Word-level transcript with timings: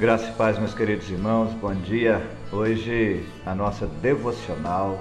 Graça 0.00 0.30
e 0.30 0.32
paz, 0.32 0.58
meus 0.58 0.72
queridos 0.72 1.10
irmãos, 1.10 1.52
bom 1.60 1.74
dia. 1.74 2.26
Hoje 2.50 3.22
a 3.44 3.54
nossa 3.54 3.86
devocional 3.86 4.98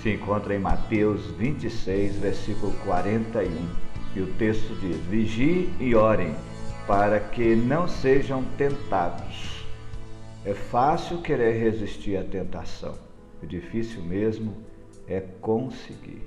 se 0.00 0.10
encontra 0.10 0.54
em 0.54 0.58
Mateus 0.60 1.26
26, 1.32 2.14
versículo 2.14 2.72
41. 2.84 3.50
E 4.14 4.20
o 4.20 4.32
texto 4.34 4.72
diz: 4.76 4.96
Vigiem 5.08 5.74
e 5.80 5.96
orem 5.96 6.32
para 6.86 7.18
que 7.18 7.56
não 7.56 7.88
sejam 7.88 8.44
tentados. 8.56 9.66
É 10.44 10.54
fácil 10.54 11.20
querer 11.22 11.60
resistir 11.60 12.16
à 12.16 12.22
tentação, 12.22 12.94
o 13.42 13.46
difícil 13.46 14.00
mesmo 14.00 14.54
é 15.08 15.18
conseguir. 15.40 16.22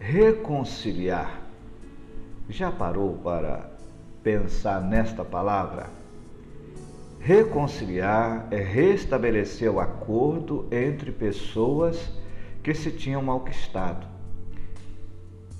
Reconciliar. 0.00 1.42
Já 2.48 2.72
parou 2.72 3.18
para 3.18 3.70
pensar 4.24 4.82
nesta 4.82 5.24
palavra? 5.24 6.07
Reconciliar 7.20 8.46
é 8.50 8.56
restabelecer 8.56 9.70
o 9.70 9.80
acordo 9.80 10.66
entre 10.70 11.10
pessoas 11.10 12.12
que 12.62 12.72
se 12.72 12.90
tinham 12.90 13.22
malquistado. 13.22 14.06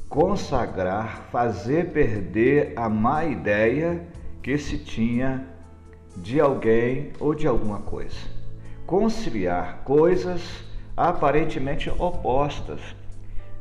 Consagrar, 0.08 1.28
fazer 1.30 1.90
perder 1.92 2.72
a 2.76 2.88
má 2.88 3.24
ideia 3.24 4.06
que 4.42 4.56
se 4.56 4.78
tinha 4.78 5.46
de 6.16 6.40
alguém 6.40 7.12
ou 7.20 7.34
de 7.34 7.46
alguma 7.46 7.80
coisa. 7.80 8.16
Conciliar 8.86 9.82
coisas 9.84 10.42
aparentemente 10.96 11.90
opostas. 11.90 12.80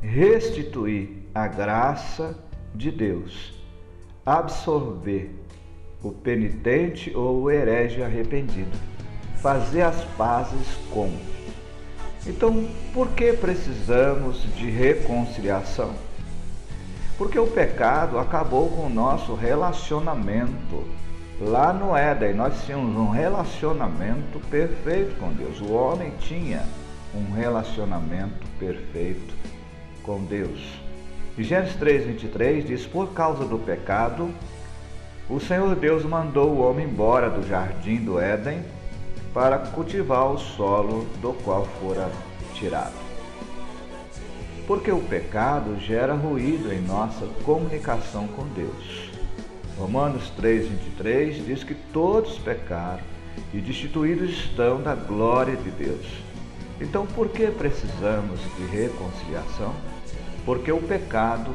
Restituir 0.00 1.28
a 1.34 1.46
graça 1.46 2.38
de 2.74 2.90
Deus. 2.90 3.62
Absorver 4.24 5.34
o 6.02 6.10
penitente 6.12 7.12
ou 7.14 7.42
o 7.42 7.50
herege 7.50 8.02
arrependido. 8.02 8.76
Fazer 9.36 9.82
as 9.82 10.04
pazes 10.16 10.66
com. 10.90 11.10
Então, 12.26 12.68
por 12.92 13.08
que 13.10 13.32
precisamos 13.32 14.42
de 14.56 14.68
reconciliação? 14.68 15.92
Porque 17.16 17.38
o 17.38 17.46
pecado 17.46 18.18
acabou 18.18 18.68
com 18.68 18.86
o 18.86 18.90
nosso 18.90 19.34
relacionamento. 19.34 20.84
Lá 21.40 21.72
no 21.72 21.96
Éden, 21.96 22.34
nós 22.34 22.64
tínhamos 22.64 22.96
um 22.96 23.10
relacionamento 23.10 24.40
perfeito 24.50 25.16
com 25.18 25.32
Deus. 25.32 25.60
O 25.60 25.72
homem 25.72 26.12
tinha 26.20 26.62
um 27.14 27.32
relacionamento 27.32 28.46
perfeito 28.58 29.34
com 30.02 30.22
Deus. 30.24 30.60
Gênesis 31.38 31.76
3, 31.76 32.06
23 32.06 32.66
diz: 32.66 32.86
Por 32.86 33.12
causa 33.12 33.44
do 33.44 33.58
pecado, 33.58 34.30
o 35.30 35.38
Senhor 35.38 35.76
Deus 35.76 36.04
mandou 36.04 36.50
o 36.50 36.60
homem 36.60 36.86
embora 36.86 37.28
do 37.28 37.46
jardim 37.46 37.96
do 37.96 38.18
Éden 38.18 38.62
para 39.34 39.58
cultivar 39.58 40.32
o 40.32 40.38
solo 40.38 41.06
do 41.20 41.34
qual 41.44 41.66
fora 41.80 42.10
tirado. 42.54 42.96
Porque 44.66 44.90
o 44.90 45.00
pecado 45.00 45.78
gera 45.80 46.14
ruído 46.14 46.72
em 46.72 46.80
nossa 46.80 47.26
comunicação 47.44 48.26
com 48.28 48.46
Deus. 48.48 49.10
Romanos 49.78 50.32
3,23 50.40 51.44
diz 51.44 51.62
que 51.62 51.74
todos 51.74 52.38
pecaram 52.38 53.02
e 53.52 53.60
destituídos 53.60 54.30
estão 54.30 54.80
da 54.80 54.94
glória 54.94 55.56
de 55.56 55.70
Deus. 55.70 56.06
Então, 56.80 57.06
por 57.06 57.28
que 57.28 57.46
precisamos 57.48 58.40
de 58.56 58.64
reconciliação? 58.66 59.74
Porque 60.44 60.72
o 60.72 60.80
pecado 60.80 61.54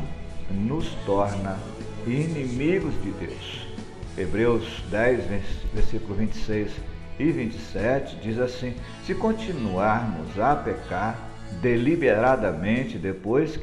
nos 0.52 0.88
torna 1.06 1.58
inimigos 2.06 2.94
de 3.02 3.12
Deus. 3.12 3.68
Hebreus 4.18 4.84
10, 4.90 5.26
versículo 5.74 6.16
26 6.16 6.72
e 7.20 7.32
27 7.32 8.18
diz 8.18 8.40
assim: 8.40 8.76
Se 9.06 9.16
continuarmos 9.16 10.40
a 10.40 10.56
pecar 10.56 11.18
deliberadamente 11.62 12.98
depois 12.98 13.60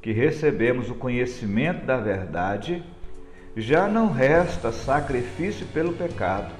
que 0.00 0.12
recebemos 0.12 0.90
o 0.90 0.94
conhecimento 0.94 1.84
da 1.84 1.98
verdade, 1.98 2.82
já 3.56 3.88
não 3.88 4.10
resta 4.10 4.72
sacrifício 4.72 5.66
pelo 5.66 5.92
pecado, 5.92 6.52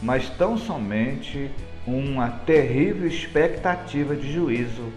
mas 0.00 0.30
tão 0.30 0.56
somente 0.56 1.50
uma 1.86 2.30
terrível 2.30 3.06
expectativa 3.06 4.16
de 4.16 4.32
juízo 4.32 4.92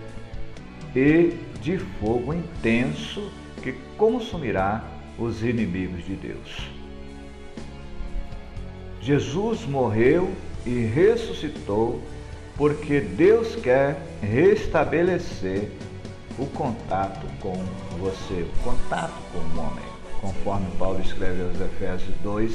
e 0.95 1.33
de 1.61 1.77
fogo 1.77 2.33
intenso 2.33 3.31
que 3.61 3.73
consumirá 3.97 4.83
os 5.19 5.43
inimigos 5.43 6.05
de 6.05 6.15
Deus. 6.15 6.69
Jesus 9.01 9.65
morreu 9.65 10.31
e 10.65 10.85
ressuscitou 10.85 12.01
porque 12.55 12.99
Deus 12.99 13.55
quer 13.55 14.01
restabelecer 14.21 15.69
o 16.37 16.45
contato 16.47 17.25
com 17.39 17.53
você, 17.99 18.43
o 18.43 18.63
contato 18.63 19.13
com 19.31 19.39
o 19.39 19.61
homem, 19.61 19.85
conforme 20.21 20.67
Paulo 20.77 21.01
escreve 21.01 21.41
aos 21.41 21.59
Efésios 21.59 22.15
2, 22.21 22.53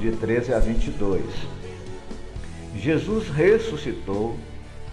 de 0.00 0.12
13 0.12 0.54
a 0.54 0.58
22. 0.58 1.22
Jesus 2.76 3.28
ressuscitou 3.28 4.36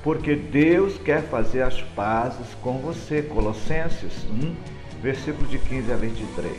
porque 0.04 0.36
Deus 0.36 0.98
quer 0.98 1.24
fazer 1.24 1.62
as 1.62 1.82
pazes 1.82 2.48
com 2.62 2.78
você. 2.80 3.22
Colossenses 3.22 4.26
1, 4.30 4.56
versículo 5.02 5.48
de 5.48 5.60
15 5.60 5.92
a 5.92 5.96
23. 5.96 6.58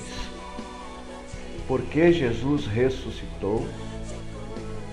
Porque 1.66 2.12
Jesus 2.12 2.66
ressuscitou? 2.66 3.66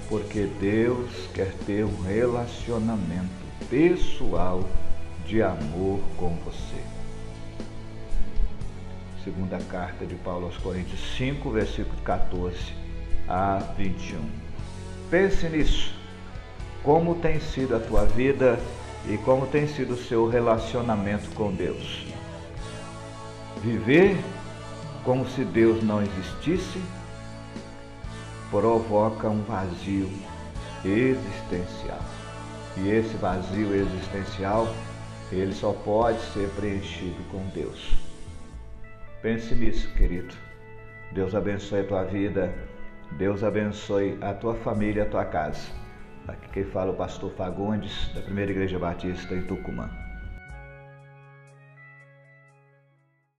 Porque 0.09 0.47
Deus 0.59 1.09
quer 1.33 1.53
ter 1.65 1.85
um 1.85 2.01
relacionamento 2.01 3.29
pessoal 3.69 4.67
de 5.25 5.41
amor 5.41 5.99
com 6.17 6.35
você. 6.45 6.81
Segunda 9.23 9.57
carta 9.57 10.05
de 10.05 10.15
Paulo 10.15 10.47
aos 10.47 10.57
Coríntios 10.57 10.99
5, 11.17 11.49
versículo 11.49 12.01
14 12.03 12.57
a 13.27 13.59
21. 13.77 14.19
Pense 15.09 15.47
nisso 15.47 15.93
como 16.83 17.15
tem 17.15 17.39
sido 17.39 17.75
a 17.75 17.79
tua 17.79 18.03
vida 18.05 18.59
e 19.07 19.17
como 19.17 19.47
tem 19.47 19.67
sido 19.67 19.93
o 19.93 19.97
seu 19.97 20.27
relacionamento 20.27 21.29
com 21.33 21.51
Deus. 21.53 22.05
Viver 23.63 24.17
como 25.05 25.25
se 25.25 25.45
Deus 25.45 25.81
não 25.81 26.01
existisse 26.01 26.81
provoca 28.51 29.29
um 29.29 29.41
vazio 29.43 30.09
existencial. 30.83 32.01
E 32.75 32.89
esse 32.89 33.15
vazio 33.15 33.73
existencial, 33.73 34.67
ele 35.31 35.53
só 35.53 35.71
pode 35.71 36.19
ser 36.33 36.49
preenchido 36.49 37.23
com 37.31 37.41
Deus. 37.55 37.97
Pense 39.21 39.55
nisso, 39.55 39.87
querido. 39.93 40.35
Deus 41.13 41.33
abençoe 41.33 41.79
a 41.79 41.87
tua 41.87 42.03
vida. 42.03 42.53
Deus 43.13 43.45
abençoe 43.45 44.17
a 44.21 44.33
tua 44.33 44.55
família, 44.55 45.03
a 45.03 45.09
tua 45.09 45.23
casa. 45.23 45.71
Aqui 46.27 46.49
quem 46.49 46.65
fala 46.65 46.91
é 46.91 46.93
o 46.93 46.97
pastor 46.97 47.31
Fagundes, 47.31 48.11
da 48.13 48.21
Primeira 48.21 48.51
Igreja 48.51 48.77
Batista 48.77 49.33
em 49.33 49.43
Tucumã. 49.43 50.02